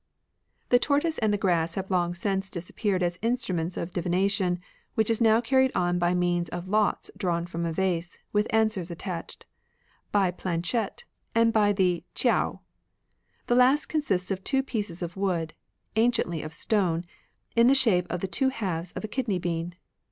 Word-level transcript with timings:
The 0.69 0.79
tortoise 0.79 1.19
and 1.19 1.31
the 1.31 1.37
grass 1.37 1.75
have 1.75 1.91
long 1.91 2.15
since 2.15 2.49
33 2.49 2.73
c 2.73 2.89
RELIGIONS 2.89 3.17
OP 3.17 3.23
ANCIENT 3.23 3.23
CHINA 3.23 3.31
disappeared 3.31 3.31
as 3.31 3.31
instruments 3.31 3.77
of 3.77 3.93
divination, 3.93 4.59
which 4.95 5.09
is 5.11 5.21
now 5.21 5.39
carried 5.41 5.71
on 5.75 5.99
by 5.99 6.15
means 6.15 6.49
of 6.49 6.67
lots 6.67 7.11
drawn 7.15 7.45
from 7.45 7.67
a 7.67 7.71
vase, 7.71 8.17
with 8.33 8.47
answers 8.49 8.89
attached; 8.89 9.45
by 10.11 10.31
planchette; 10.31 11.03
and 11.35 11.53
by 11.53 11.71
the 11.71 12.03
chicu). 12.15 12.57
The 13.45 13.55
last 13.55 13.85
consists 13.89 14.31
of 14.31 14.43
two 14.43 14.63
pieces 14.63 15.03
of 15.03 15.15
wood, 15.15 15.53
anciently 15.95 16.41
of 16.41 16.51
stone, 16.51 17.05
in 17.55 17.67
the 17.67 17.75
shape 17.75 18.07
of 18.09 18.21
the 18.21 18.27
two 18.27 18.49
halves 18.49 18.91
of 18.93 19.03
a 19.03 19.07
kidney 19.07 19.37
bean. 19.37 19.75